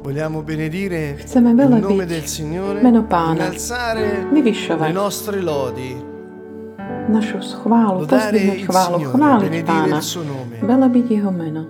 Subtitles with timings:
[0.00, 3.52] Vogliamo benedire Chceme il nome velebiť del Signore, meno Pána,
[4.32, 5.92] vyvyšovať nostre lodi,
[7.12, 10.56] našu chválu, pozdvihnúť chválu, chváliť benedire Pána, il suo nome.
[10.56, 11.62] velebiť Jeho meno.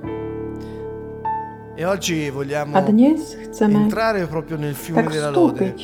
[1.74, 5.78] E oggi vogliamo A dnes chceme entrare proprio nel fiume tak vstúpiť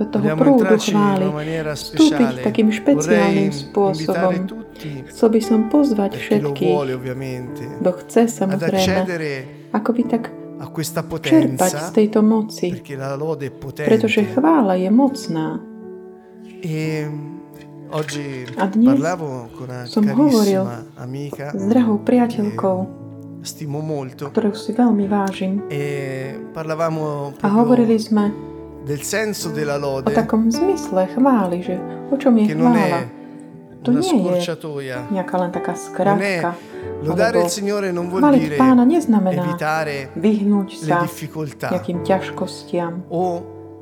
[0.00, 1.28] do toho prúdu chvály,
[1.76, 2.40] vstúpiť speciale.
[2.40, 4.32] takým špeciálnym spôsobom.
[5.12, 6.76] Chcel by som pozvať lo všetkých,
[7.84, 9.04] kto chce samozrejme,
[9.76, 10.39] ako by tak
[11.18, 13.52] čerpať z tejto moci, perché la lode è
[13.88, 15.56] pretože chvála je mocná.
[16.60, 17.08] E
[17.90, 20.62] A dnes parlavo con una som hovoril
[21.50, 22.78] S drahou priateľkou,
[23.42, 28.30] che stimo molto ktorú si veľmi vážim, e parlavamo a hovorili sme
[28.86, 31.74] del senso della o lode takom zmysle chvály, že
[32.12, 33.10] o čom je chvála.
[33.80, 36.52] To nie je nejaká len taká skratka.
[37.02, 43.08] Lodare il Signore non vuol dire pána neznamená evitare vyhnúť le sa difficoltá nejakým ťažkostiam
[43.08, 43.24] o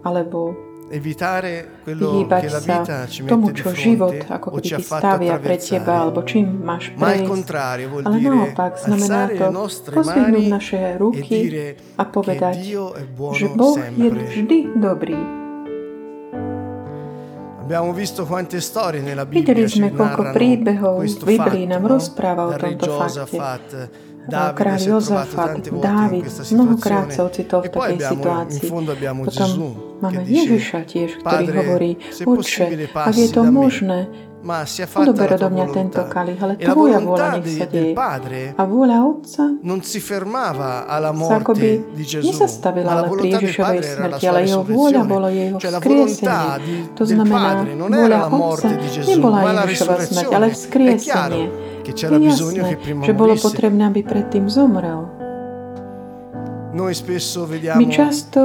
[0.07, 4.61] alebo evitare quello che la vita ci tomu, mette di čo život fronte ako o
[4.61, 7.29] ci ha fatto pred teba alebo čím máš Ma al prejsť.
[7.29, 11.67] contrario vuol Ale dire naopak znamená to mani naše e ruky dire
[12.01, 14.25] a povedať, Dio è buono že Boh je sempre.
[14.25, 15.38] vždy dobrý.
[19.29, 22.89] Videli sme, koľko príbehov v Biblii nám rozpráva o tomto
[23.29, 24.09] fakte.
[24.29, 28.69] Kráľ Jozafat, Dávid mnohokrát sa ocitol v takej situácii.
[29.25, 29.57] Potom
[30.05, 31.91] máme Ježiša tiež, ktorý hovorí,
[32.29, 34.05] Otče, ak je to možné,
[34.49, 37.67] ma sia fatta odober la odo tua mňa tento kalich, ale tvoja vôľa nech sa
[37.69, 37.93] deje.
[38.57, 43.29] A vôľa Otca non si fermava alla sa akoby morte di Gesù, nezastavila ale pri
[43.29, 46.49] Ježišovej smrti, ale jeho vôľa bolo jeho vzkriesenie.
[46.65, 49.39] di- To znamená, vôľa Otca morte di Gesù, nebola
[49.69, 51.47] Ježišova smrť, ale vzkriesenie.
[51.89, 55.09] Je jasné, že bolo potrebné, aby predtým zomrel.
[57.75, 58.41] My často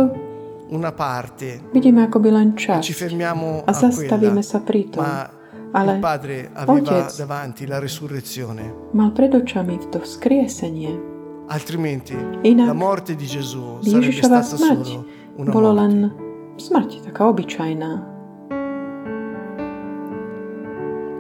[0.72, 5.04] una parte vidíme akoby len čas ci fermiamo a zastavíme sa pri tom.
[5.74, 8.94] Ale il Padre aveva Otec davanti la risurrezione.
[8.94, 10.94] mal pred očami to vzkriesenie.
[11.50, 12.14] Altrimenti
[12.46, 15.06] Inak la morte di Gesù sarebbe Ježišova stata smrť solo
[15.42, 15.82] una bolo morte.
[15.82, 15.94] len
[16.62, 17.92] smrť, taká obyčajná.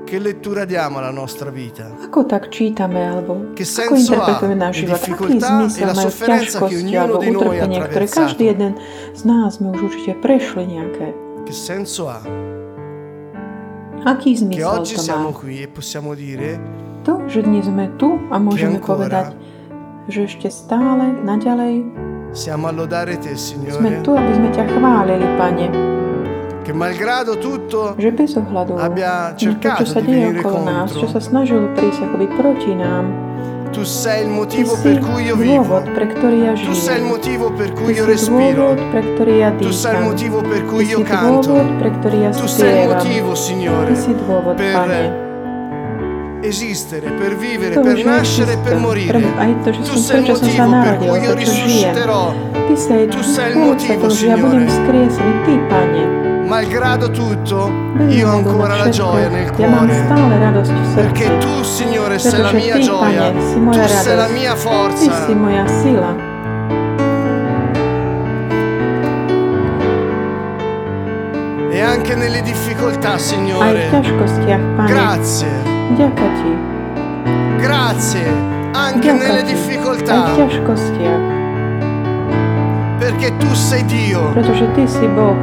[0.05, 1.89] Che lettura diamo alla nostra vita?
[2.05, 5.49] Ako tak čítame, alebo Che ako senso interpretujeme ha náš le život, aký difficoltá e
[5.49, 8.21] zmysel la majú sofferenza che ťažkosti ognuno alebo di noi ha utrpenie, ktoré attraversato?
[8.21, 8.71] každý jeden
[9.17, 11.07] z nás sme už určite prešli nejaké.
[11.49, 12.21] Che senso ha?
[14.03, 15.05] Aký Che zmysel oggi to má?
[15.07, 16.59] siamo qui e possiamo dire
[17.03, 19.25] To, že dnes sme tu a môžeme ancora povedať,
[20.07, 21.87] že ešte stále, naďalej
[22.35, 25.67] siamo a lodare te, sme Signore, tu, aby sme ťa chválili, Pane,
[26.63, 30.39] che malgrado tutto že bez ohľadu abbia na to, čo cercato sa di deje venire
[30.43, 31.27] okolo nás, čo sa contro.
[31.27, 33.05] snažil prísť akoby proti nám,
[33.73, 35.81] Tu sei il motivo per cui io vivo.
[36.63, 38.75] Tu sei il motivo per cui io respiro.
[39.57, 41.53] Tu sei il motivo per cui io canto.
[42.39, 43.93] Tu sei il motivo, Signore,
[44.55, 45.21] per
[46.41, 49.21] esistere, per vivere, per nascere e per morire.
[49.83, 52.33] Tu sei il motivo per cui io risusciterò.
[53.09, 54.65] Tu sei il motivo, Signore.
[56.43, 56.49] Vzkriesený.
[56.49, 56.49] Ty, Pane.
[56.49, 57.59] Malgrado tutto,
[57.95, 60.03] Bez io ho ohľadu na ancora la všetko, gioia nel Ja mám cuore.
[60.03, 60.95] stále radosť v srdci.
[60.99, 63.23] Perché tu, Signore, sei la Pretože mia Ty, gioia.
[63.23, 64.33] Pane, si Tu moja sei la radosť.
[64.33, 65.35] mia Ty si forza.
[65.35, 66.11] moja sila.
[71.71, 73.81] E anche nelle difficoltà, Aj v Signore.
[73.89, 74.87] ťažkostiach, Pane.
[74.87, 75.51] Grazie.
[75.97, 76.51] Ďaká Ti.
[77.57, 78.27] Grazie.
[78.73, 79.43] Anche Ďaká nelle Ti.
[79.43, 80.17] Aj v difficoltà.
[80.37, 81.21] ťažkostiach.
[83.01, 84.29] Perché tu sei Dio.
[84.31, 85.35] Pretože Ty si Boh.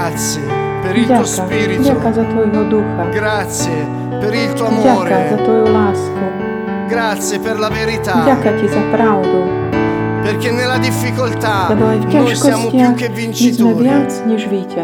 [0.00, 0.40] Grazie
[0.80, 1.92] per il tuo spirito.
[1.92, 3.02] Ďaká za Tvojho ducha.
[3.12, 3.84] Grazie
[4.16, 5.16] per il tuo Ďaká za amore.
[5.44, 6.24] Tvoju lásku.
[6.88, 8.24] Grazie per la verità.
[8.24, 9.38] Ďaká Ti za pravdu.
[10.24, 12.00] Perché nella difficoltà noi
[12.36, 13.88] siamo più che vincitori.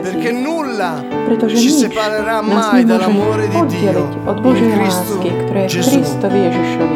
[0.04, 5.72] Perché nulla Pretože ci separerà mai dall'amore di Dio od Božej lásky, ktorá je v
[5.80, 5.96] Gesù.
[5.96, 6.95] Kristovi Ježišovi.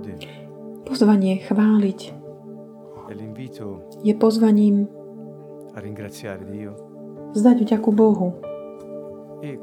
[0.00, 0.16] Lode
[0.88, 2.00] Pozvanie chváliť
[4.00, 4.88] je pozvaním
[5.74, 6.72] a ringraziare Dio
[7.36, 8.38] zdať vďaku Bohu
[9.44, 9.60] e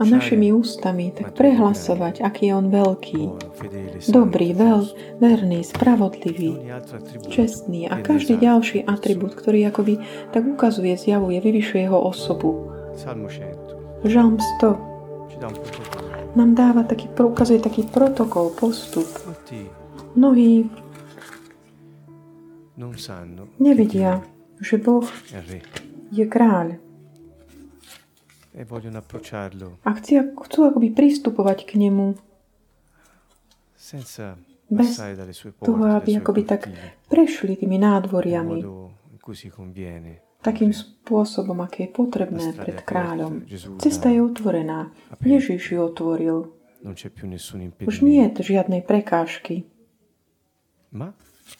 [0.00, 3.22] a našimi ústami tak prehlasovať, aký je On veľký,
[4.10, 4.82] dobrý, veľ,
[5.22, 6.66] verný, spravodlivý,
[7.30, 9.98] čestný a každý ďalší atribút, ktorý akoby
[10.30, 12.70] tak ukazuje, zjavuje, vyvyšuje jeho osobu.
[12.96, 14.06] Salmo 100.
[15.38, 15.54] Žalm
[15.92, 15.95] 100.
[16.36, 19.08] nám dáva taký, ukazuje taký protokol, postup.
[20.16, 20.70] Mnohí
[23.56, 24.20] nevidia,
[24.60, 25.08] že Boh
[26.12, 26.76] je kráľ.
[29.84, 32.16] A chcú, akoby pristupovať k nemu
[34.66, 34.98] Bez
[35.62, 36.66] toho, aby akoby tak
[37.06, 38.58] prešli tými nádvoriami
[40.42, 43.46] takým spôsobom, aké je potrebné pred kráľom.
[43.78, 44.92] Cesta je otvorená.
[45.22, 46.52] Ježiš ju otvoril.
[47.26, 49.66] Nessun Už nie je žiadnej prekážky.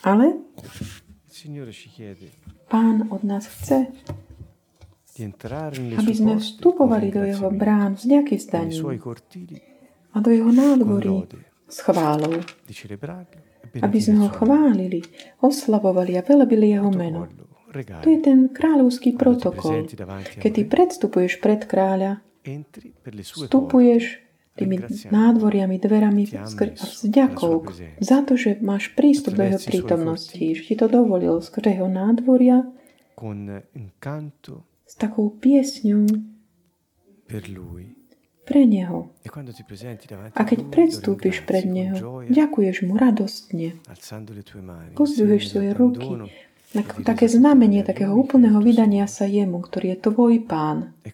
[0.06, 0.38] Ale?
[2.66, 3.90] Pán od nás chce,
[5.96, 8.84] aby sme vstupovali do jeho brán s nei zdaním
[10.12, 11.24] a do jeho nádvorí
[11.66, 12.40] s chválou,
[13.80, 15.00] aby sme ho chválili,
[15.40, 17.26] oslavovali a velebili jeho meno.
[17.84, 19.84] To je ten kráľovský protokol.
[20.40, 22.24] Keď ty predstupuješ pred kráľa,
[23.04, 24.26] vstupuješ
[24.56, 24.76] tými
[25.12, 27.68] nádvoriami, dverami skr- s ďakou
[28.00, 32.64] za to, že máš prístup do jeho prítomnosti, že ti to dovolil skrze jeho nádvoria
[34.86, 36.08] s takou piesňou
[38.46, 39.10] pre neho.
[39.26, 39.28] E
[40.30, 41.98] A keď predstúpiš pred neho,
[42.30, 43.74] ďakuješ mu radostne,
[44.94, 46.30] pozdvihuješ svoje ruky,
[47.06, 50.94] také znamenie takého úplného vydania sa jemu, ktorý je tvoj pán.
[51.06, 51.12] E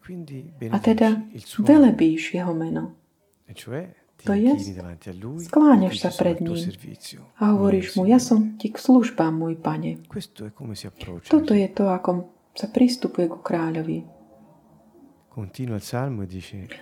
[0.72, 1.22] A teda
[1.60, 2.96] velebíš jeho meno.
[3.48, 3.54] e
[4.22, 4.30] To
[5.18, 8.28] lui skláňaš e sa pred "Sono al tuo ním a hovoríš mu, ja Signore".
[8.30, 9.98] som ti k službám, môj pane.
[11.26, 14.06] Toto je to, ako sa pristupuje ku kráľovi.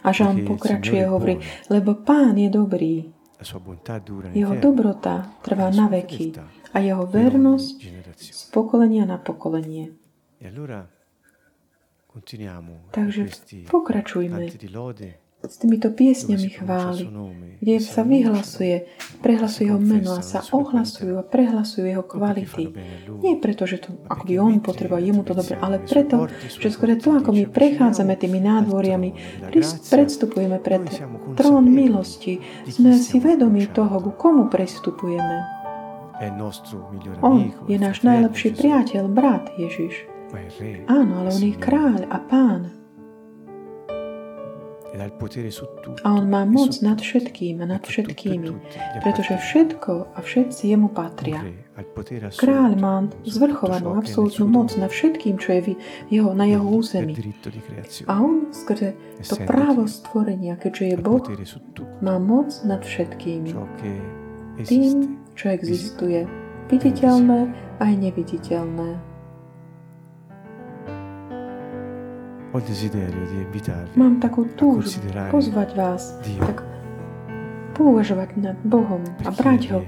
[0.05, 1.41] A že on "Perché il pokračuje a hovorí,
[1.73, 3.09] lebo pán je dobrý,
[4.37, 6.37] jeho dobrota trvá na veky
[6.75, 7.77] a jeho vernosť
[8.51, 9.95] pokolenia na pokolenie.
[10.43, 10.49] E
[12.91, 13.23] Takže
[13.71, 14.51] pokračujme
[15.41, 17.09] s týmito piesňami chvály,
[17.65, 18.85] kde sa vyhlasuje,
[19.25, 22.69] prehlasuje jeho meno a sa ohlasujú a prehlasujú jeho kvality.
[23.25, 26.93] Nie preto, že to akoby perché on potrebuje jemu to dobre, ale preto, že skôr
[27.01, 29.17] to, ako my prechádzame tými nádvoriami,
[29.89, 30.85] predstupujeme pred
[31.41, 35.60] trón milosti, sme si vedomi toho, ku komu prestupujeme.
[37.25, 40.05] On je náš najlepší priateľ, brat Ježiš.
[40.87, 42.81] Áno, ale on je kráľ a pán.
[44.91, 48.49] tutto A on má e moc nad všetkým a nad e všetkými.
[49.01, 51.41] Pretože všetko a všetci jemu patria.
[52.37, 52.95] Kráľ má
[53.25, 55.61] zvrchovanú absolútnu moc nad všetkým, čo je
[56.11, 57.17] jeho, na jeho území.
[58.11, 58.93] A on skrze
[59.25, 61.25] to právo stvorenia, keďže je Boh,
[62.03, 63.57] má moc nad esiste,
[64.61, 66.29] Tým, čo existuje,
[66.69, 67.49] viditeľné
[67.81, 69.01] aj neviditeľné.
[73.97, 75.01] Mám takú túžbu
[75.33, 76.61] pozvať vás, tak
[77.73, 79.81] pouvažovať nad Bohom a brať ho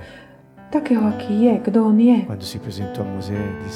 [0.72, 2.24] takého, aký je, kto on je.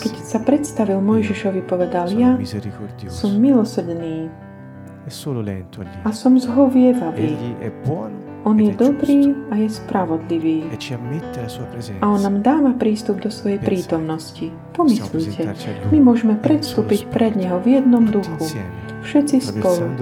[0.01, 2.41] Keď sa predstavil Mojžišovi, povedal, ja
[3.13, 4.33] som milosrdný.
[6.09, 7.37] A som zhovievavý.
[8.47, 10.71] On je dobrý a je spravodlivý.
[11.99, 14.55] A on nám dáva prístup do svojej prítomnosti.
[14.71, 15.51] Pomyslite,
[15.91, 18.47] my môžeme predstúpiť pred Neho v jednom duchu,
[19.07, 19.95] všetci spolu,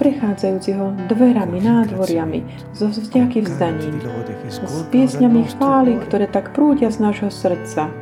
[0.00, 2.40] prechádzajúc Jeho dverami, nádvoriami,
[2.72, 4.00] con vďaky vzdaním,
[4.48, 7.92] s piesňami chvály, ktoré tak prúdia z nášho srdca.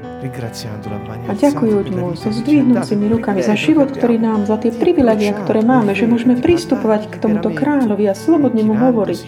[1.27, 5.65] a ďakujúc mu so zdvihnúcimi rukami za život, ktorý nám, za tie Ti privilegia, ktoré
[5.65, 9.21] máme, že môžeme pristupovať k tomuto kráľovi a slobodne mu hovoriť,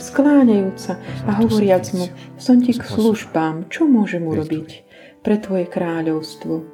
[0.00, 0.96] skláňajúc sa
[1.28, 2.08] a hovoriac mu,
[2.40, 4.88] som ti k službám, čo môžem urobiť
[5.20, 6.64] pre tvoje kráľovstvo.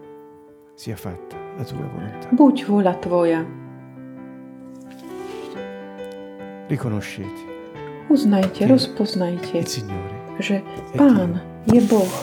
[2.35, 3.64] Buď voľa tvoja.
[6.69, 7.43] Riconoscete
[8.09, 9.65] Uznajte, rozpoznajte,
[10.39, 10.61] že
[10.93, 12.17] Pán je Boh.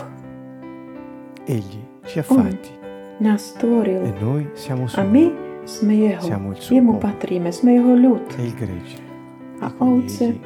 [1.50, 2.81] Egli ci ha fatti
[3.21, 5.05] nás e stvoril noi siamo a suoi.
[5.05, 5.25] my
[5.65, 6.25] sme Jeho.
[6.25, 8.98] Siamo il suo Jemu patríme, sme Jeho ľud, e il gregge
[9.62, 10.41] A ovce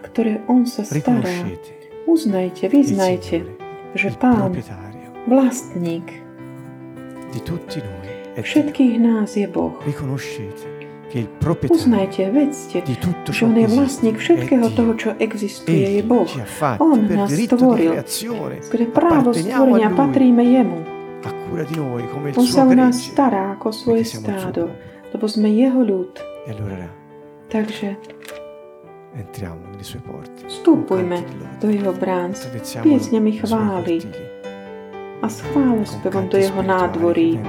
[0.00, 1.28] ktoré On sa stará.
[2.08, 3.44] Uznajte, vyznajte,
[3.92, 4.56] že Pán,
[5.28, 6.08] vlastník
[7.36, 8.44] di tutti noi Dio.
[8.48, 9.76] všetkých nás je Boh.
[9.84, 10.75] Riconoscete
[11.70, 12.82] Uznajte, vedzte,
[13.30, 16.26] že On je vlastník všetkého toho, čo existuje, je Boh.
[16.82, 17.94] On nás stvoril.
[18.66, 20.78] Kde právo stvorenia patríme Jemu.
[22.36, 24.68] On sa o nás stará ako svoje stádo,
[25.14, 26.10] lebo sme Jeho ľud.
[27.46, 27.96] Takže
[30.44, 31.18] vstupujme
[31.62, 32.50] do Jeho brán s
[32.82, 34.02] piesňami chvály.
[35.26, 37.42] A a s chválospevom do jeho nádvorí.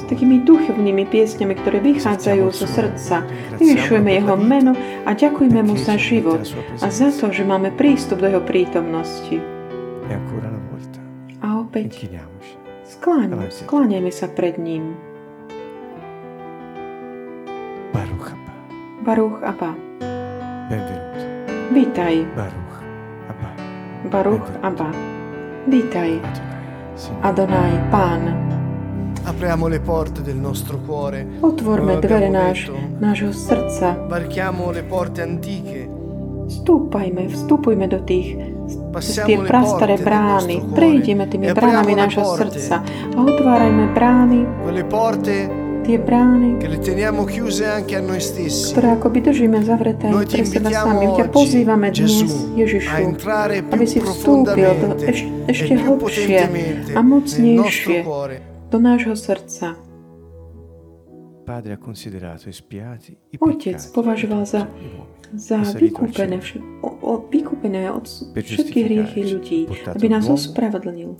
[0.00, 3.20] S takými duchovnými piesňami, ktoré vychádzajú zo srdca.
[3.60, 4.72] Vyvyšujeme jeho meno
[5.04, 6.40] a ďakujeme mu za život
[6.80, 9.36] a za to, že máme prístup do jeho prítomnosti.
[11.44, 12.08] A opäť
[12.88, 14.96] skláňajme sa pred ním.
[17.92, 18.54] Baruch Abba.
[19.04, 19.70] Baruch Abba.
[20.72, 21.24] Benvenuto.
[21.76, 22.24] Vítaj.
[22.32, 22.76] Baruch
[23.28, 23.48] Abba.
[24.08, 24.88] Baruch Abba.
[25.68, 26.48] Vítaj.
[27.20, 28.22] Adonai, Pán.
[29.24, 31.26] Apriamo le porte del nostro cuore.
[31.40, 34.08] Otvorme dvere náš, nášho srdca.
[34.08, 35.88] Varchiamo le porte antiche.
[36.48, 38.40] Stúpajme, vstupujme do tých
[39.26, 40.72] tie prastaré brány.
[40.72, 42.80] Prejdeme tými bránami nášho srdca
[43.12, 48.76] a otvárajme brány Quelle porte tie brány, che le teniamo chiuse anche a noi stessi.
[48.76, 51.08] ktoré akoby držíme zavreté Noi pre seba sami.
[51.16, 53.16] Ťa pozývame dnes, Ježišu,
[53.72, 55.18] aby si vstúpil do, eš,
[55.48, 56.40] ešte e più hlbšie
[56.92, 57.98] a mocnejšie
[58.68, 59.80] do nášho srdca.
[61.48, 64.68] Padre ha considerato espiati i Otec považoval za,
[65.32, 68.04] za vykúpené, vš- o, o, vykúpené od
[68.36, 71.16] všetky hriechy ľudí, aby nás ospravedlnil.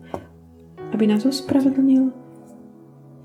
[0.92, 2.27] Aby nás ospravedlnil,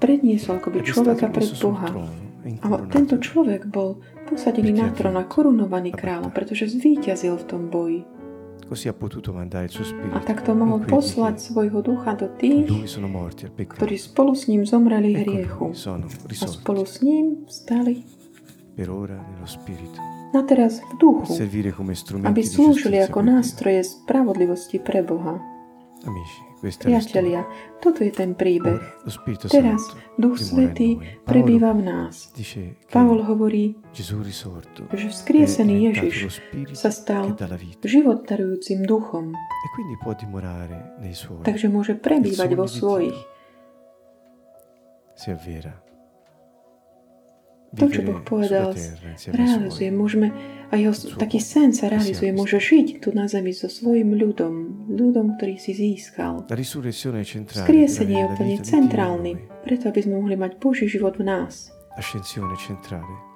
[0.04, 1.88] predniesol akoby človeka pred Boha.
[2.60, 8.04] A tento človek bol posadený na trón a korunovaný kráľom, pretože zvíťazil v tom boji.
[10.12, 12.68] A takto mohol poslať svojho ducha do tých,
[13.56, 15.72] ktorí spolu s ním zomreli hriechu.
[15.72, 18.04] A spolu s ním stali
[18.74, 20.02] per ora nello spirito
[20.34, 21.30] na teraz v duchu,
[22.26, 25.38] aby slúžili ako nástroje spravodlivosti pre Boha.
[26.02, 27.44] Amici, Priatelia,
[27.84, 28.80] toto je ten príbeh.
[29.52, 29.84] Teraz
[30.16, 30.96] Duch Svetý
[31.28, 32.32] prebýva v nás.
[32.88, 36.40] Pavol hovorí, že vzkriesený Ježiš
[36.72, 37.36] sa stal
[37.84, 39.36] život darujúcim duchom,
[41.44, 43.20] takže môže prebývať vo svojich.
[45.20, 45.83] si avvera
[47.74, 48.78] To, čo Boh povedal,
[49.34, 50.30] realizuje, môžeme,
[50.70, 55.42] a jeho taký sen sa realizuje, môže žiť tu na zemi so svojim ľudom, ľudom,
[55.42, 56.46] ktorý si získal.
[57.50, 59.32] Skriesenie je úplne centrálny,
[59.66, 61.74] preto aby sme mohli mať Boží život v nás.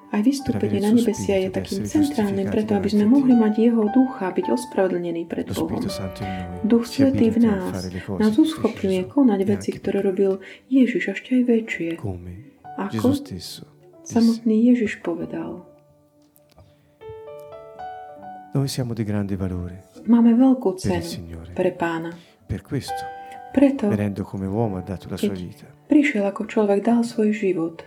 [0.08, 4.46] Aj vystúpenie na nebesia je takým centrálnym, preto aby sme mohli mať Jeho ducha, byť
[4.54, 5.84] ospravedlnený pred Bohom.
[6.64, 10.40] Duch Svetý v a nás nás uschopňuje konať veci, ktoré robil
[10.72, 11.90] Ježiš, ešte aj väčšie.
[12.78, 13.10] Ako.
[14.08, 15.68] Samotný Ježiš povedal.
[18.54, 21.52] Noi siamo di grande valore Máme veľkú per il cenu Signore.
[21.52, 22.16] pre pána.
[22.48, 22.96] Per questo,
[23.52, 25.68] Preto, venendo come uomo, ha dato la sua vita.
[25.92, 27.84] prišiel ako človek, dal svoj život.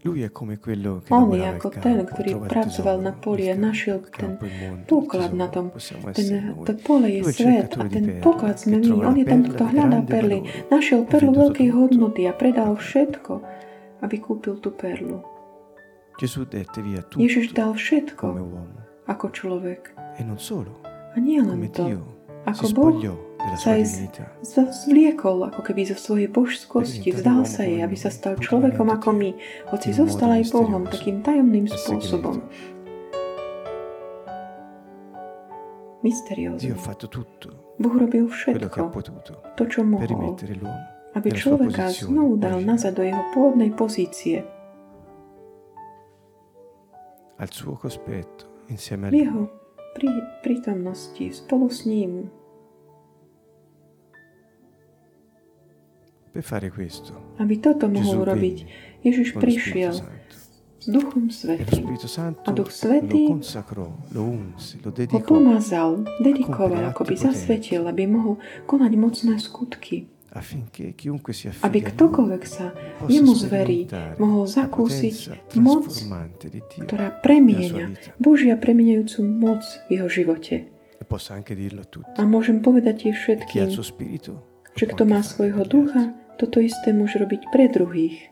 [0.00, 2.48] Lui è come quello che On je lavorava ako il ten, campo, ktorý trova il
[2.48, 5.32] pracoval tesoro, na poli a il našiel campo, ten il campo, il mondo, il poklad
[5.36, 5.66] na tom.
[5.68, 6.64] Possiamo Ten, noi.
[6.64, 8.84] to pole je Lui è il svet a cercatore di ten perle, poklad sme my.
[8.88, 10.38] trova On la je ten, perla kto di hľadá grande perly.
[10.40, 10.68] valore.
[10.72, 11.76] Našiel perlu venduto veľkej tutto.
[11.76, 13.32] hodnoty a predal všetko,
[14.00, 15.20] aby kúpil tú perlu.
[17.16, 18.26] Ježiš dal všetko
[19.08, 19.96] ako človek.
[21.10, 21.88] A nie len to.
[22.40, 22.96] Ako Boh
[24.40, 29.16] sa zvliekol ako keby zo svojej božskosti, vzdal sa jej, aby sa stal človekom ako
[29.16, 29.30] my,
[29.72, 32.44] hoci zostal aj Bohom takým tajomným spôsobom.
[36.00, 36.76] Mysteriózne.
[37.76, 38.92] Boh robil všetko,
[39.56, 40.36] to čo mohol,
[41.12, 44.44] aby človeka znovu dal nazad do jeho pôvodnej pozície,
[47.40, 49.24] al suo cospetto insieme a lui.
[49.24, 49.42] jeho
[49.96, 50.08] prí,
[50.44, 52.28] prítomnosti, spolu s ním.
[56.30, 57.10] Per fare questo,
[57.42, 58.56] Aby toto mohol robiť,
[59.02, 59.98] Ježiš prišiel
[60.78, 61.90] s Duchom E Svetým.
[62.46, 68.06] A Duch lo Svetý consacrò, lo unse, lo ho pomazal, dedikoval, ako by zasvetil, aby
[68.06, 68.38] mohol
[68.70, 70.06] konať mocné skutky.
[70.30, 72.70] Aby ktokoľvek sa
[73.10, 73.90] jemu zverí,
[74.22, 75.90] mohol zakúsiť moc,
[76.86, 80.70] ktorá premieňa, Božia premieňajúcu moc v jeho živote.
[81.00, 81.04] e
[82.14, 83.74] a môžem povedať ha všetkým,
[84.78, 88.30] že kto má svojho ducha, toto isté môže robiť pre druhých.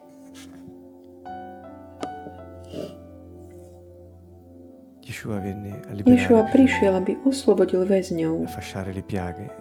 [5.09, 8.45] Ješua prišiel, aby oslobodil väzňov,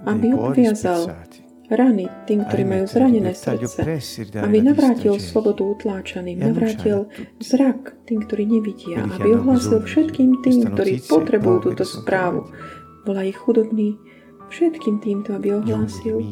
[0.05, 0.27] Aby
[0.75, 3.83] spezzati, rany tým, ktorí majú zranené srdce,
[4.39, 7.11] aby navrátil slobodu utláčaným, navrátil
[7.43, 12.47] zrak tým, ktorí nevidia, aby ohlásil všetkým tým, ktorí potrebujú túto správu.
[13.03, 13.99] Bola ich chudobný,
[14.47, 16.23] všetkým týmto, aby ohlásil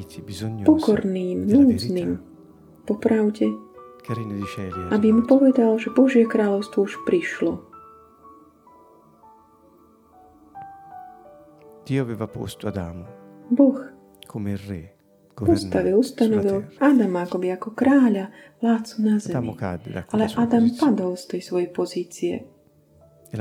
[0.63, 3.45] pokorným, núdznym, verità, po pravde,
[4.05, 7.73] che il regno di cieli è aby mu povedal, že Božie kráľovstvo už prišlo.
[11.85, 13.05] Dio aveva posto Adamo
[13.45, 13.77] Boh
[14.25, 14.94] come il re
[15.35, 18.31] postavil, ustanovil Adama akoby ako kráľa,
[18.63, 19.51] vládcu na zemi.
[20.15, 22.33] Ale Adam padol z tej svojej pozície.
[23.35, 23.37] E.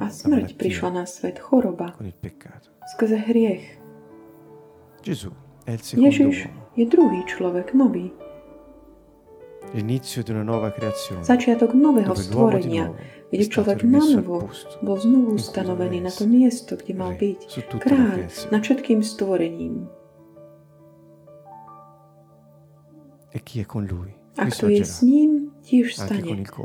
[0.00, 1.92] A smrť prišla na svet, choroba.
[2.96, 3.76] Skrze hriech.
[5.92, 8.16] Ježiš je druhý človek, nový.
[11.24, 12.94] Začiatok nového stvorenia,
[13.28, 14.48] kde človek nanovo
[14.80, 17.40] bol znovu ustanovený na to miesto, kde mal byť.
[17.68, 19.88] Kráľ nad všetkým stvorením.
[23.34, 24.14] E chi è con lui?
[24.38, 26.22] A kto je s ním, tiež stane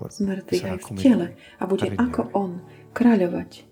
[0.09, 2.61] z mŕtvych aj v tele a bude ako on
[2.93, 3.65] kráľovať.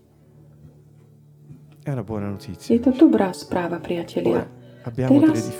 [2.67, 4.45] Je to dobrá správa, priatelia.
[4.87, 5.51] Abbiamo Teraz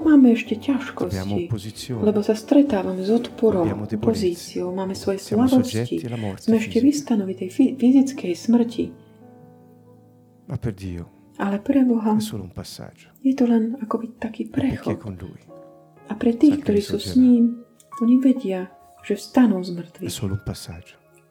[0.00, 1.52] Máme ešte ťažkosti,
[2.00, 5.84] lebo sa stretávame s odporom, opozíciou, máme svoje morte
[6.40, 6.88] sme ešte fisica.
[6.88, 8.84] vystanovitej tej fy- fyzickej smrti.
[11.36, 12.16] Ale pre Boha.
[13.20, 14.96] Je to len akoby taký E prechod.
[16.06, 17.66] A pre tých, ktorí sú s ním,
[17.98, 18.70] oni vedia,
[19.02, 20.10] že vstanú z mŕtvych.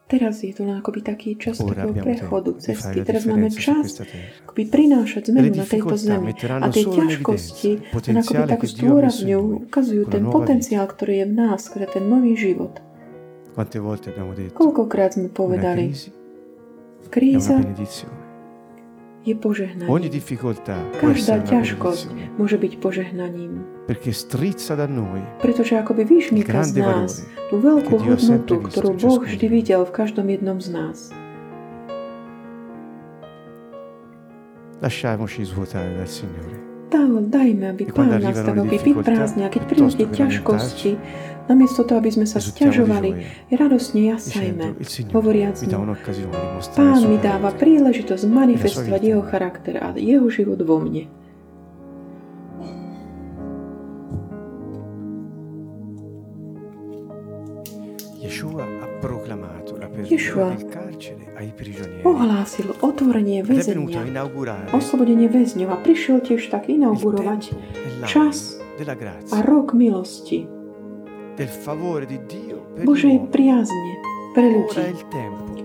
[0.05, 3.01] Teraz je to len akoby taký čas takého prechodu, cesty.
[3.01, 4.05] Teraz máme čas
[4.45, 6.29] akoby prinášať zmenu na tejto zemi.
[6.61, 11.89] A tie ťažkosti len akoby tak zdôrazňujú, ukazujú ten potenciál, ktorý je v nás, ktorý
[11.89, 12.77] je ten nový život.
[14.53, 15.89] Koľkokrát sme povedali,
[17.09, 17.65] kríza.
[19.25, 19.89] Je požehnanie.
[19.89, 26.77] Ogni difficoltà Každá ťažkosť môže byť požehnaním, perché strizza da noi pretože akoby vyšmýka z
[26.77, 30.97] nás tú veľkú hodnotu, ktorú Boh vždy videl v každom jednom z nás.
[34.85, 36.74] Lasciamoci svuotare dal Signore.
[36.95, 40.91] Daj- Dajme, aby Pán nás tak aby difficoltà, vyprázdnil, keď prídu tie ťažkosti,
[41.45, 43.09] namiesto toho, aby sme sa stiažovali,
[43.51, 44.65] radosne jasajme,
[45.11, 45.93] hovoriac mu,
[46.73, 51.05] Pán mi dáva príležitosť manifestovať jeho charakter a jeho život vo mne.
[61.55, 62.03] Prigionieri.
[62.05, 64.01] Ohlásil otvorenie väzenia,
[64.71, 67.55] oslobodenie väzňov a prišiel tiež tak inaugurovať e
[68.05, 68.59] čas
[69.31, 70.43] a rok milosti,
[71.35, 74.75] del favore di Dio per Božej priazne pre ľudí.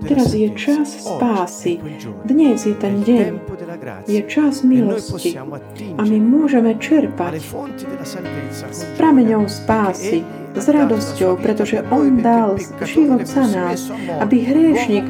[0.00, 1.76] Teraz je čas spásy.
[2.24, 3.42] Dnes je ten deň,
[4.06, 5.34] je čas e milosti.
[5.98, 7.42] a my môžeme čerpať
[8.70, 10.22] s prameňou spásy,
[10.54, 13.88] s radosťou, pretože On dal život za nás,
[14.20, 15.06] aby hriešnik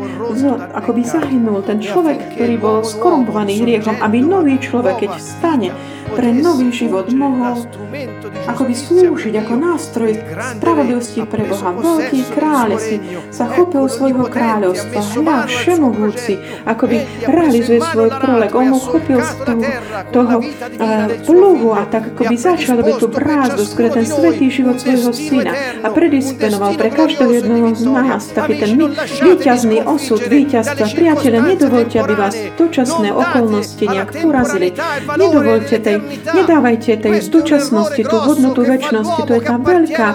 [0.77, 5.69] akoby peccato, zahynul, ten človek, ktorý bol skorumpovaný hriechom, aby nový človek, keď vstane
[6.15, 7.67] pre nový život, mohol
[8.47, 10.13] akoby slúžiť ako nástroj
[10.59, 11.71] spravodlivosti pre Boha.
[11.75, 12.97] Veľký kráľ si
[13.33, 15.01] sa chopil svojho kráľovstva.
[15.01, 16.35] Hľa, všemohúci,
[16.67, 18.53] akoby realizuje svoj prolek.
[18.55, 19.63] On mu chopil z toho,
[20.13, 25.13] toho eh, pluhu a tak akoby začal robiť tú brázdu skrze ten svetý život svojho
[25.13, 28.73] syna a predispenoval pre každého jedného z nás taký ten
[29.25, 30.87] víťazný osud, víťazstva.
[30.87, 34.69] circostanze nedovolte, aby vás dočasné okolnosti nejak porazili.
[35.17, 36.00] Nedovolte tej.
[36.37, 39.21] Nedávajte tej errore tú hodnotu väčšnosti.
[39.25, 40.09] To je tá veľká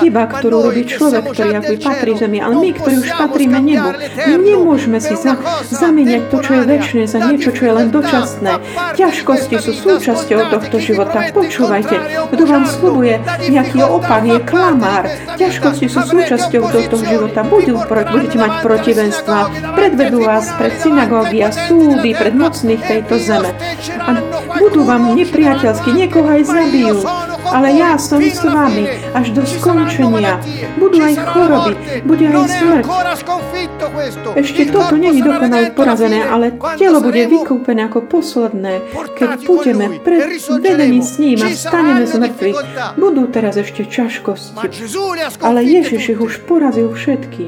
[0.00, 2.38] chyba, ktorú robí človek, ktorý akoby patrí zemi.
[2.40, 5.36] Ale my, ktorí už patríme nebu, my nemôžeme si za,
[5.68, 8.52] zamieňať to, čo je väčšie, za niečo, čo je len dočasné.
[8.96, 11.28] Ťažkosti sú súčasťou tohto života.
[11.30, 11.96] Počúvajte,
[12.32, 13.20] kto vám slubuje
[13.52, 15.04] nejaký opak, je klamár.
[15.36, 17.44] Ťažkosti sú súčasťou tohto života.
[17.44, 19.38] Budú, budete mať protivenstva.
[19.76, 23.50] Predvedú vás pred tribunali, synagógy a davanti ai súdy, pred mocných tejto e zeme.
[24.00, 24.10] A
[24.48, 26.98] budú vám uccideranno niekoho aj zabijú.
[27.50, 30.38] Ale ja som s vami až do skončenia.
[30.78, 31.72] Budú aj choroby,
[32.06, 32.84] bude aj smrť.
[34.38, 38.84] Ešte toto sarà dokonale porazené, ale telo bude vykúpené ako posledné,
[39.18, 40.62] keď budeme con lui pred e risorgeremo.
[40.62, 42.58] vedení s ním a Ci vstaneme z mŕtvych.
[43.00, 44.66] Budú teraz ešte ťažkosti,
[45.42, 47.44] ale Ježiš ich už porazil všetky.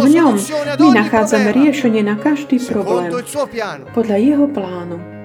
[0.00, 0.34] V ňom
[0.78, 3.10] my nachádzame riešenie na každý problém
[3.90, 5.19] podľa jeho plánu.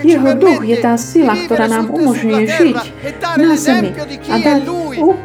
[0.00, 3.90] Jeho duch je tá sila, ktorá nám sul- umožňuje žiť e na zemi.
[4.28, 4.60] a dať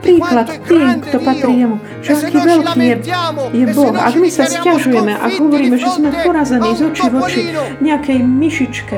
[0.04, 2.96] príklad tým, kto patrí jemu, že E aký veľký je,
[3.56, 3.96] je e Boh.
[3.96, 7.42] Ak my sa stiažujeme a hovoríme, že sme porazení z očí v oči
[7.80, 8.98] nejakej myšičke,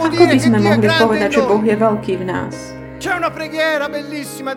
[0.00, 2.79] ako by sme mohli povedať, že Boh je veľký v nás?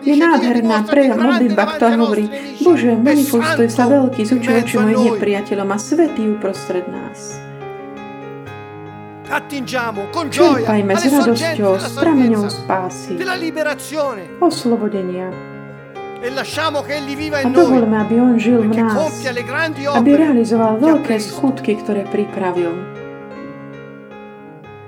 [0.04, 2.24] Je nádherná dimostrati pre grande modlitba, ktorá hovorí,
[2.60, 7.40] Bože, manifestuj sa veľký z oči mojim nepriateľom a svetý uprostred nás.
[10.28, 13.16] Čerpajme s radosťou, s prameňou spásy,
[14.38, 15.32] oslobodenia
[16.24, 18.96] a dovolme, aby On žil v nás,
[19.92, 22.93] aby realizoval veľké skutky, ktoré pripravil.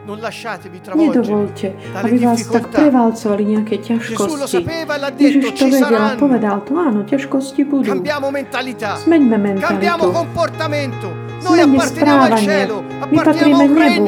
[0.07, 1.67] Non lasciatevi travolgere Nedovolte,
[1.99, 4.63] aby vás tak prevalcovali nejaké ťažkosti.
[4.63, 7.91] e Ježiš to vedel a povedal to, áno, ťažkosti budú.
[7.91, 9.03] Cambiamo mentalità.
[9.03, 11.26] Zmeňme Cambiamo mentalitu.
[11.45, 12.59] Al správanie.
[12.97, 14.05] My patríme nebu,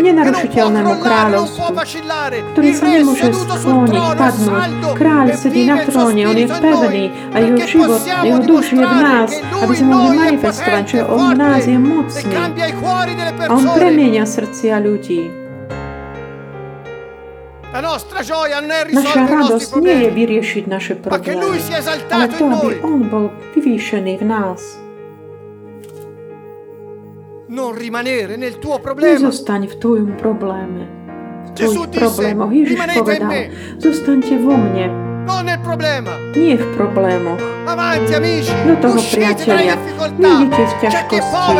[0.00, 1.64] nenarušiteľnému kráľovstvu,
[2.56, 4.96] ktorý sa nemôže skloniť, padnúť.
[4.96, 9.30] Kráľ sedí na tróne, on je pevný a jeho život, jeho duš je v nás,
[9.60, 12.34] aby sme mohli manifestovať, že on v nás je mocný.
[13.44, 15.42] A on premieňa srdcia ľudí.
[18.92, 21.56] Naša radosť nie je vyriešiť naše problémy,
[22.12, 24.81] ale to, aby on bol vyvýšený v nás.
[27.52, 29.28] Non rimanere nel tuo problema.
[29.28, 30.88] Nezostaň v tvojom probléme.
[31.44, 32.48] V tvojich problémoch.
[32.48, 33.28] Ježiš povedal,
[33.76, 34.88] zostaňte vo mne,
[36.32, 37.36] nie v problémoch.
[37.36, 39.76] Do toho, priatelia,
[40.16, 41.52] nejdete v ťažkosti.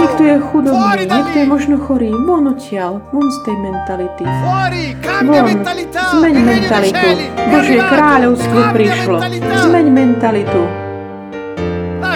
[0.00, 2.16] Niekto je chudobný, niekto je možno chorý.
[2.24, 4.24] Von odtiaľ, von z tej mentality.
[4.24, 4.72] Von,
[5.92, 7.08] zmeň mentalitu.
[7.52, 9.20] Božie kráľovstvo prišlo.
[9.60, 10.85] Zmeň mentalitu.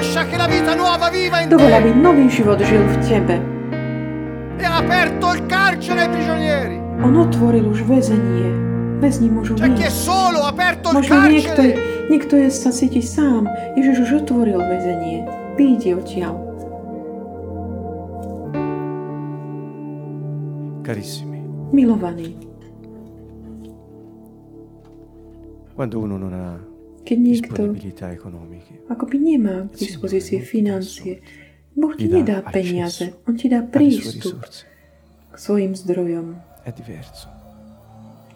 [0.00, 1.76] Te.
[1.76, 3.36] aby nový život žil v tebe.
[4.60, 6.76] E ha aperto il carcere ai prigionieri.
[7.00, 8.48] On otvoril už väzenie.
[9.00, 10.04] Väzni môžu C'è chi è výjsť.
[10.04, 11.60] solo, ha aperto il Možno niekto,
[12.12, 13.48] niekto je, sa cíti sám.
[13.76, 15.24] Ježiš už otvoril väzenie.
[15.56, 16.36] Výjdi odtiaľ.
[20.84, 21.40] Carissimi,
[21.72, 22.34] Milovaný,
[25.76, 26.69] quando uno non ha
[27.04, 27.18] keď
[28.12, 31.20] economiche, akoby nemá k dispozícii financie,
[31.76, 34.44] Boh ti Ti dá nedá peniaze, On ti dá prístup
[35.30, 36.36] k svojim zdrojom.
[36.66, 37.39] è diverso.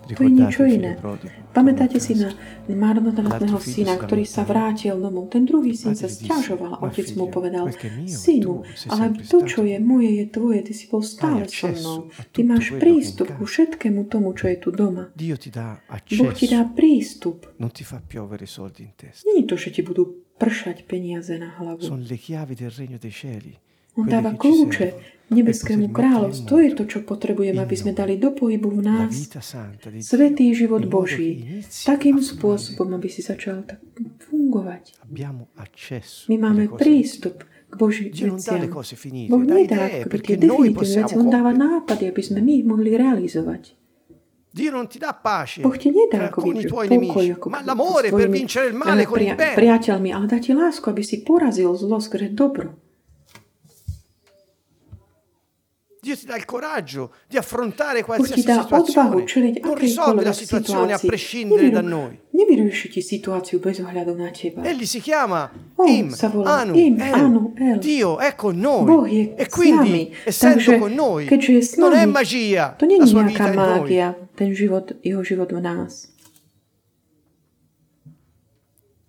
[0.05, 1.01] To je niečo iné.
[1.51, 2.29] Pamätáte si na
[2.67, 5.31] marnotratného syna, ktorý sa vrátil domov.
[5.31, 6.77] Ten druhý syn sa stiažoval.
[6.77, 7.71] "Ma Otec mu povedal,
[8.05, 10.61] synu, ale to, čo je moje, je tvoje.
[10.61, 11.99] Ty si bol stále so mnou.
[12.33, 15.09] Ty máš prístup ku všetkému tomu, čo je tu doma.
[16.19, 17.47] Boh ti dá prístup.
[19.25, 20.05] Nie je to, že ti budú
[20.37, 21.81] pršať peniaze na hlavu.
[23.95, 26.47] On dáva kľúče nebeskému kráľovstvu.
[26.47, 29.13] To je to, čo potrebujeme, aby sme dali do pohybu v nás
[30.01, 31.63] svetý život Boží.
[31.65, 33.83] Takým spôsobom, aby si začal tak
[34.31, 35.03] fungovať.
[36.31, 38.63] My máme prístup k Božím veciam.
[39.27, 43.85] Boh nedá tie definitívne veci, On dáva nápady, aby sme my ich mohli realizovať.
[44.55, 47.67] Dio non ti dá pace Boh ti nedá con akoby i tuoi nemici, ma s
[47.67, 49.59] l'amore per tvojimi, vincere il male eh, con il pria- bene.
[49.59, 52.84] priateľmi, ale dá ti lásku, aby si porazil zlo skrze dobro.
[56.05, 59.25] Dio ti dà il coraggio di affrontare Boh ti qualsiasi dá odvahu situazione.
[59.25, 61.09] čeliť Non risolve la akejkoľvek situazione a situácii.
[61.09, 62.13] prescindere da noi.
[62.35, 64.61] Nevyrieši ti situáciu bez ohľadu na teba.
[64.69, 65.49] Egli si chiama
[65.81, 67.15] On Im, sa volá Anu, Im, El.
[67.15, 67.79] Anu, El.
[67.81, 68.85] Dio è con noi.
[68.85, 70.03] Boh je e s quindi, nami.
[70.29, 73.11] essendo Takže, con noi, keďže je s non è nami, magia To nie la je
[73.11, 73.67] sua nejaká vita in noi.
[73.81, 76.13] mágia, ten život, jeho život v nás.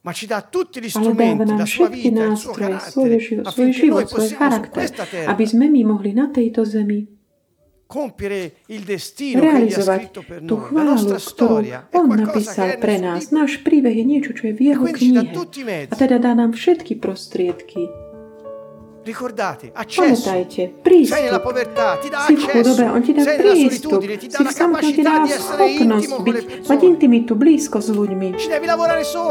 [0.05, 3.09] Ma ci dà tutti gli Ale dáva nám všetky nástroje, svoj
[3.41, 4.85] svoj život, svoj charakter,
[5.25, 7.09] aby sme my mohli na tejto zemi
[9.33, 10.01] realizovať
[10.49, 13.29] tú chválu, ktorú on napísal pre nás.
[13.29, 15.33] Náš príbeh je niečo, čo je v jeho knihe.
[15.89, 18.04] A teda dá nám všetky prostriedky.
[19.05, 21.21] Pamätajte, prístup.
[22.01, 24.01] ti Si v chudobe, on ti dá prístup.
[24.01, 28.33] ti Si v samotnosti capacità dá schopnosť byť, mať intimitu, blízko s ľuďmi.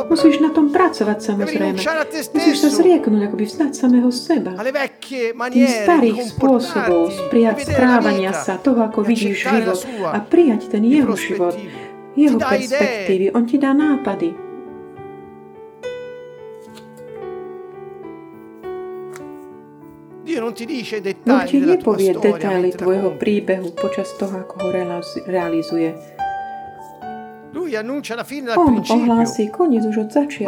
[0.07, 1.79] Musíš na tom pracovať samozrejme.
[2.31, 4.55] Musíš sa zrieknúť, akoby vzdať samého seba.
[5.51, 11.59] Tým starých spôsobov prijať správania sa, toho, ako vidíš život a prijať ten jeho život,
[12.15, 13.35] jeho Ti perspektívy.
[13.35, 14.44] On ti dá nápady.
[20.37, 25.95] Boh ti nepovie detaily tvojho príbehu počas toho, ako ho realiz- realizuje.
[28.57, 30.47] On ohlási koniec už od začiatku.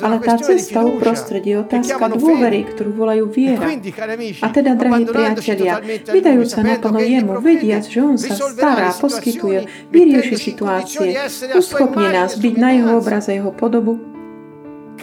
[0.00, 3.66] Ale tá cesta uprostred je otázka dôvery, ktorú volajú E viera.
[3.66, 9.58] amici, A teda, drahí priatelia, vydajúc sa naplno jemu, vediac, že on sa stará, poskytuje,
[9.90, 11.18] vyrieši situácie,
[11.52, 13.00] uschopne immagine, nás byť na jeho immagine.
[13.00, 14.13] obraz a jeho podobu,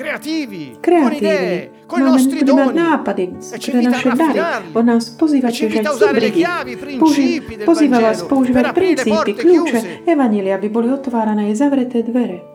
[0.01, 1.69] creativi, con kreatívni.
[1.91, 4.39] i Máme budeme mať nápady, E pre naše dary.
[4.73, 6.41] On nás pozýva E le súbrihy.
[6.41, 12.51] i Pozýva vás používať princípy, kľúče, evanília, aby boli otvárané aj zavreté dvere.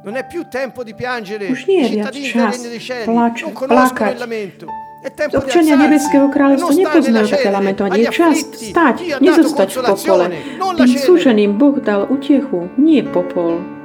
[0.00, 4.10] Non è più tempo di piangere i cittadini del čas regno dei cieli, non conoscono
[4.10, 4.66] il lamento.
[5.32, 8.04] Občania Nebeského kráľovstva nepoznajú také lamentovanie.
[8.04, 8.36] Je čas
[8.68, 10.24] dato nezostať v popole.
[10.76, 13.79] Tým súženým Boh dal utechu, nie popol.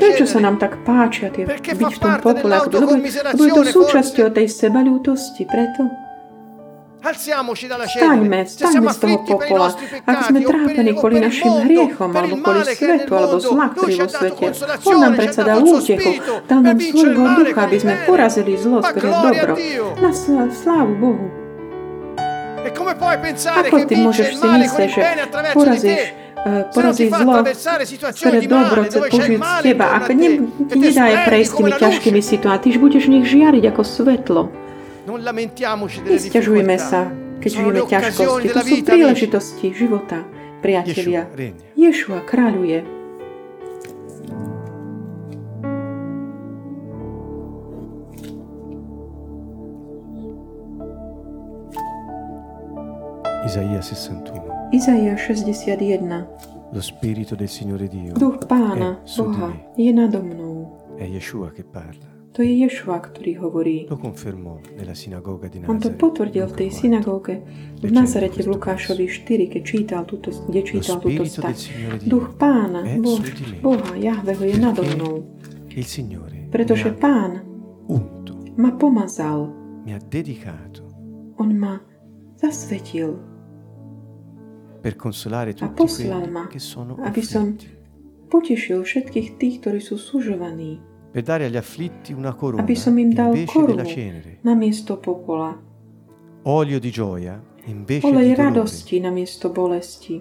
[0.00, 1.44] Prečo sa nám tak páčia tie
[1.76, 2.10] byť v tom?
[2.12, 2.28] Ako-
[2.72, 2.88] Lebo,
[3.28, 5.82] lebo je to súčasťou tej sebaľútosti, preto
[7.98, 9.68] Staňme, staňme z toho popola.
[10.04, 14.44] Ak sme trápení kvôli našim hriechom, alebo kvôli svetu, alebo zla, ktorý vo svete,
[14.84, 16.10] On nám predsa dal útechu,
[16.46, 19.52] dal nám svojho ducha, aby sme porazili zlo skrze dobro.
[19.98, 21.26] Na sl- slávu Bohu.
[23.60, 25.00] Ako ty môžeš si myslieť, že
[25.52, 26.02] porazíš,
[26.46, 27.42] eh, fa zlo
[28.40, 29.86] di dobro il Božiu z teba.
[29.94, 30.28] Ak a ne,
[30.74, 34.42] nedá splendi prejsť tými ťažkými situáciami, budeš v nich žiariť ako svetlo.
[35.06, 37.10] Nestiažujme sa,
[37.42, 38.48] keď žijeme ťažkosti.
[38.54, 40.22] To sú príležitosti života,
[40.62, 41.26] priatelia.
[41.74, 43.02] Ješua kráľuje.
[53.42, 54.41] Isaia 61.
[54.72, 56.72] Izaia 61.
[56.72, 60.96] Lo spirito del Signore Dio Duch pána, Boha, je nado mnou.
[60.96, 62.08] È Yeshua che parla.
[62.32, 63.84] To je Ješua, ktorý hovorí.
[65.68, 66.80] On to potvrdil v tej Luca 4.
[66.80, 67.34] synagóge
[67.84, 71.56] v Nazarete v Lukášovi 4, keď čítal túto, kde čítal túto stať.
[72.08, 73.20] Duch pána, Boh.
[73.60, 75.28] Boha, Jahveho je nado mnou,
[75.76, 77.44] Il Signore pretože pán
[77.88, 79.52] unto, ma pomazal,
[79.84, 80.84] mi ha dedicato
[81.36, 81.80] on ma
[82.36, 83.31] zasvetil,
[84.82, 87.70] per consolare tutti poslal ma, quelli che sono aby som afflitti,
[88.26, 93.14] potešil všetkých tých, ktorí sú sužovaní, per dare agli afflitti una corona aby som im
[93.14, 95.54] dal invece korunu della cenere, na miesto popola,
[96.50, 97.38] olio di gioia
[97.70, 99.00] invece olej di dolore, radosti
[99.54, 100.14] bolesti,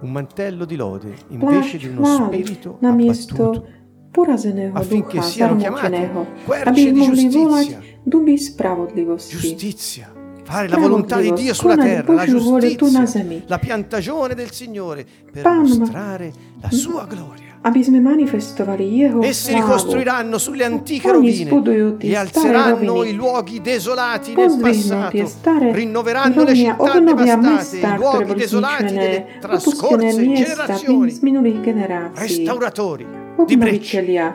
[0.00, 3.82] un mantello di lode invece di uno spirito na miesto abbattuto,
[4.14, 7.66] porazeného ducha, zarmuteného, aby ich mohli volať
[8.06, 9.34] duby spravodlivosti.
[9.34, 10.13] giustizia,
[10.44, 13.06] fare la volontà di Dio Spravodlivosť, sulla konať terra, la Božiu vôľu tu na giustizia,
[13.24, 13.36] zemi.
[13.48, 15.02] la piantagione del Signore
[15.32, 17.52] per Pán ma- mostrare la sua gloria.
[17.64, 19.64] aby sme manifestovali Jeho Essi slávu.
[19.64, 23.08] ricostruiranno sulle antiche Oni rovine zbudujú tie e staré alzeranno roviny.
[23.08, 27.72] i luoghi desolati nel Pozdvihnú tie passato, staré rinnoveranno le rovnia, città obnovia devastate, mesta,
[27.72, 32.20] i ktoré luoghi boli desolati zničené, delle opustené trascorse miesta generazioni, z minulých generácií.
[32.20, 33.04] restauratori
[33.48, 33.96] di breccia.
[34.04, 34.26] Obnoviteľia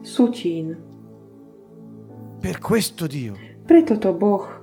[0.00, 0.66] sutín.
[2.40, 3.36] Per questo Dio
[3.68, 4.59] Preto to Boh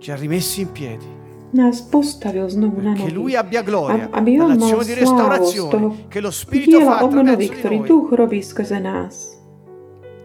[0.00, 1.06] ci ha rimessi in piedi,
[1.52, 3.12] nás postavil znovu na nohy.
[3.12, 7.84] Lui abbia gloria Ab- aby On mal slávu z toho che lo diela obnovy, ktorý
[7.84, 9.36] Duch robí skrze nás.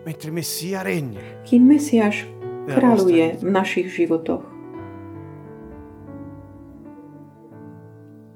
[0.05, 1.19] mentre Messia regna.
[1.49, 2.29] Kým Mesiáš
[2.69, 4.55] kráľuje v našich životoch.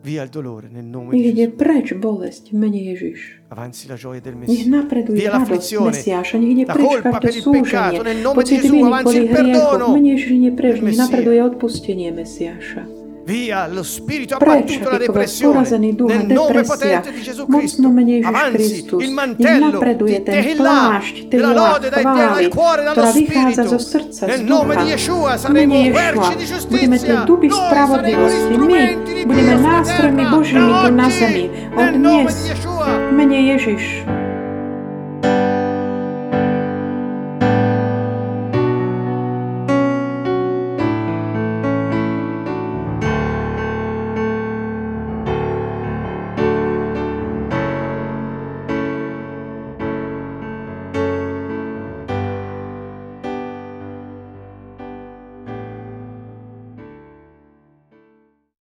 [0.02, 3.44] Via il dolore nel nome di ide preč bolesť v mene Ježiš.
[3.52, 8.02] Avanzi la gioia del Nech napreduje Via radosť Mesiáša, nech ide preč každé súženie, peccato,
[8.08, 9.86] nel nome di pocit Gesù, viny kvôli perdono.
[9.92, 12.99] v mene Ježiš nech napreduje odpustenie Mesiáša.
[13.30, 17.86] Via lo spirito Preč, abbattuto la a nel nome potente di Gesù Cristo.
[18.24, 24.26] Avanzi il mantello di Tehillah, della lode dal, chvály, dal cuore, dallo ktorá vychádza spirito.
[24.26, 27.24] Nel nome di Yeshua saremo querci di giustizia.
[27.24, 28.26] Noi saremo.
[28.26, 31.46] My strumenti di Dio sulla nástrojmi terra Božími da tu na oggi, zemi.
[31.78, 31.94] Od